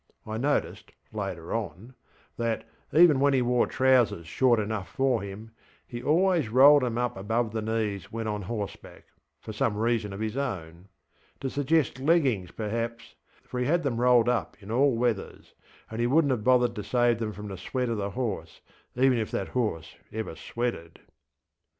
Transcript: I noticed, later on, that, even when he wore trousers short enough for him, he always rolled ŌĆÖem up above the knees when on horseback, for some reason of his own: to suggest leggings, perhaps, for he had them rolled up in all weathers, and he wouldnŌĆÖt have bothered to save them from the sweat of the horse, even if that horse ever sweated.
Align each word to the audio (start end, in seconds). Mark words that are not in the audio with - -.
I 0.25 0.37
noticed, 0.39 0.93
later 1.13 1.53
on, 1.53 1.93
that, 2.35 2.67
even 2.91 3.19
when 3.19 3.33
he 3.35 3.43
wore 3.43 3.67
trousers 3.67 4.25
short 4.25 4.59
enough 4.59 4.87
for 4.89 5.21
him, 5.21 5.51
he 5.85 6.01
always 6.01 6.49
rolled 6.49 6.81
ŌĆÖem 6.81 6.97
up 6.97 7.15
above 7.15 7.51
the 7.51 7.61
knees 7.61 8.11
when 8.11 8.25
on 8.25 8.41
horseback, 8.41 9.05
for 9.39 9.53
some 9.53 9.77
reason 9.77 10.11
of 10.11 10.19
his 10.19 10.35
own: 10.35 10.87
to 11.39 11.51
suggest 11.51 11.99
leggings, 11.99 12.49
perhaps, 12.49 13.13
for 13.43 13.59
he 13.59 13.67
had 13.67 13.83
them 13.83 14.01
rolled 14.01 14.27
up 14.27 14.57
in 14.59 14.71
all 14.71 14.97
weathers, 14.97 15.53
and 15.91 15.99
he 16.01 16.07
wouldnŌĆÖt 16.07 16.31
have 16.31 16.43
bothered 16.43 16.75
to 16.77 16.83
save 16.83 17.19
them 17.19 17.31
from 17.31 17.47
the 17.49 17.55
sweat 17.57 17.87
of 17.87 17.97
the 17.97 18.09
horse, 18.09 18.61
even 18.95 19.19
if 19.19 19.29
that 19.29 19.49
horse 19.49 19.97
ever 20.11 20.35
sweated. 20.35 21.01